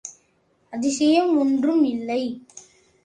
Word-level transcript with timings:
அதிசயம் 0.73 1.37
ஒன்றும் 1.37 1.83
இல்லை! 1.83 2.21